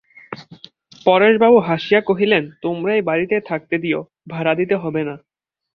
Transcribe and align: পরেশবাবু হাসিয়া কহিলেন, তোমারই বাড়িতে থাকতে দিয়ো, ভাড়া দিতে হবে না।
পরেশবাবু 1.05 1.57
হাসিয়া 1.59 2.01
কহিলেন, 2.01 2.43
তোমারই 2.61 3.01
বাড়িতে 3.01 3.35
থাকতে 3.49 3.75
দিয়ো, 3.77 3.99
ভাড়া 4.29 4.53
দিতে 4.55 4.75
হবে 4.75 5.01
না। 5.03 5.15